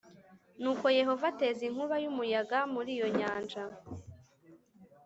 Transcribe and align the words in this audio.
nuko 0.61 0.85
yehova 0.99 1.25
ateza 1.31 1.61
inkuba 1.69 1.95
y 2.03 2.05
umuyaga 2.11 2.59
muri 2.73 2.89
iyo 2.97 3.07
nyanja 3.17 3.63